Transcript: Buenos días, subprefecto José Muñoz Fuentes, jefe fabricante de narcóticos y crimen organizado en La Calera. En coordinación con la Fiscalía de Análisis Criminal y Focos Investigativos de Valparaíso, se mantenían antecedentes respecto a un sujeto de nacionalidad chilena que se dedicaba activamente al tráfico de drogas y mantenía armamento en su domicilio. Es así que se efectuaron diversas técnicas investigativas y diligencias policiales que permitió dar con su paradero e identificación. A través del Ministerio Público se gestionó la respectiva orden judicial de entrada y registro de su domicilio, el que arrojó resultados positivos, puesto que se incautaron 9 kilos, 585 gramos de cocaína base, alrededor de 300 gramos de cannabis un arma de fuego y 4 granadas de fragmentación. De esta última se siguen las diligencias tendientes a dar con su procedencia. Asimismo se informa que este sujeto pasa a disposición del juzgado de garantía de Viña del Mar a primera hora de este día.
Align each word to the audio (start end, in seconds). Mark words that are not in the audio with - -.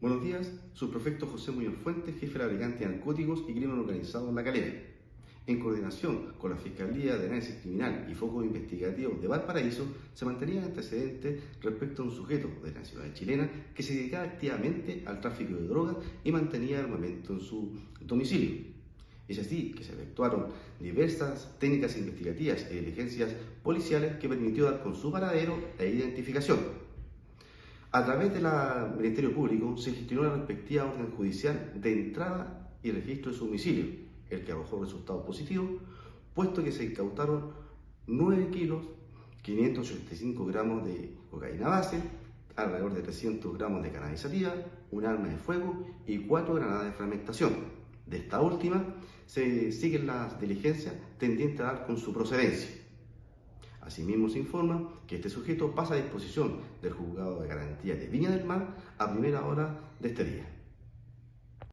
Buenos 0.00 0.22
días, 0.22 0.50
subprefecto 0.72 1.26
José 1.26 1.52
Muñoz 1.52 1.74
Fuentes, 1.84 2.14
jefe 2.18 2.38
fabricante 2.38 2.86
de 2.86 2.90
narcóticos 2.90 3.40
y 3.46 3.52
crimen 3.52 3.78
organizado 3.78 4.30
en 4.30 4.34
La 4.34 4.42
Calera. 4.42 4.72
En 5.46 5.60
coordinación 5.60 6.32
con 6.38 6.52
la 6.52 6.56
Fiscalía 6.56 7.18
de 7.18 7.26
Análisis 7.26 7.56
Criminal 7.56 8.06
y 8.10 8.14
Focos 8.14 8.46
Investigativos 8.46 9.20
de 9.20 9.28
Valparaíso, 9.28 9.84
se 10.14 10.24
mantenían 10.24 10.64
antecedentes 10.64 11.42
respecto 11.60 12.00
a 12.00 12.06
un 12.06 12.12
sujeto 12.12 12.48
de 12.64 12.72
nacionalidad 12.72 13.14
chilena 13.14 13.50
que 13.74 13.82
se 13.82 13.92
dedicaba 13.92 14.24
activamente 14.24 15.02
al 15.04 15.20
tráfico 15.20 15.54
de 15.56 15.68
drogas 15.68 15.96
y 16.24 16.32
mantenía 16.32 16.80
armamento 16.80 17.34
en 17.34 17.40
su 17.40 17.70
domicilio. 18.00 18.70
Es 19.28 19.38
así 19.38 19.72
que 19.72 19.84
se 19.84 19.92
efectuaron 19.92 20.46
diversas 20.80 21.58
técnicas 21.58 21.98
investigativas 21.98 22.66
y 22.70 22.76
diligencias 22.76 23.34
policiales 23.62 24.16
que 24.16 24.30
permitió 24.30 24.64
dar 24.64 24.82
con 24.82 24.96
su 24.96 25.12
paradero 25.12 25.58
e 25.78 25.90
identificación. 25.90 26.89
A 27.92 28.04
través 28.04 28.32
del 28.32 28.46
Ministerio 28.96 29.34
Público 29.34 29.76
se 29.76 29.90
gestionó 29.92 30.22
la 30.22 30.36
respectiva 30.36 30.84
orden 30.84 31.10
judicial 31.10 31.72
de 31.74 31.92
entrada 31.92 32.70
y 32.84 32.92
registro 32.92 33.32
de 33.32 33.36
su 33.36 33.46
domicilio, 33.46 33.86
el 34.30 34.44
que 34.44 34.52
arrojó 34.52 34.80
resultados 34.80 35.26
positivos, 35.26 35.70
puesto 36.32 36.62
que 36.62 36.70
se 36.70 36.84
incautaron 36.84 37.50
9 38.06 38.50
kilos, 38.52 38.86
585 39.42 40.46
gramos 40.46 40.84
de 40.84 41.16
cocaína 41.32 41.66
base, 41.66 42.00
alrededor 42.54 42.94
de 42.94 43.02
300 43.02 43.58
gramos 43.58 43.82
de 43.82 43.90
cannabis 43.90 44.24
un 44.92 45.04
arma 45.04 45.26
de 45.26 45.36
fuego 45.38 45.84
y 46.06 46.18
4 46.18 46.54
granadas 46.54 46.84
de 46.84 46.92
fragmentación. 46.92 47.54
De 48.06 48.18
esta 48.18 48.40
última 48.40 48.84
se 49.26 49.72
siguen 49.72 50.06
las 50.06 50.40
diligencias 50.40 50.94
tendientes 51.18 51.60
a 51.60 51.64
dar 51.64 51.86
con 51.86 51.98
su 51.98 52.12
procedencia. 52.12 52.70
Asimismo 53.90 54.28
se 54.28 54.38
informa 54.38 54.88
que 55.08 55.16
este 55.16 55.28
sujeto 55.28 55.74
pasa 55.74 55.94
a 55.94 55.96
disposición 55.96 56.60
del 56.80 56.92
juzgado 56.92 57.40
de 57.40 57.48
garantía 57.48 57.96
de 57.96 58.06
Viña 58.06 58.30
del 58.30 58.44
Mar 58.44 58.76
a 58.96 59.10
primera 59.10 59.44
hora 59.44 59.80
de 59.98 60.10
este 60.10 60.24
día. 60.24 60.59